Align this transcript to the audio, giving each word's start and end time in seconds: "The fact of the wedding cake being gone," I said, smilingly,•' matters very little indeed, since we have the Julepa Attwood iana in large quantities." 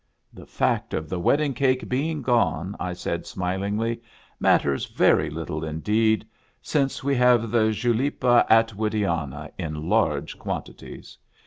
"The 0.33 0.47
fact 0.47 0.95
of 0.95 1.09
the 1.09 1.19
wedding 1.19 1.53
cake 1.53 1.87
being 1.87 2.23
gone," 2.23 2.75
I 2.79 2.93
said, 2.93 3.27
smilingly,•' 3.27 3.97
matters 4.39 4.87
very 4.87 5.29
little 5.29 5.63
indeed, 5.63 6.25
since 6.59 7.03
we 7.03 7.13
have 7.17 7.51
the 7.51 7.69
Julepa 7.71 8.47
Attwood 8.49 8.93
iana 8.99 9.51
in 9.59 9.87
large 9.87 10.39
quantities." 10.39 11.19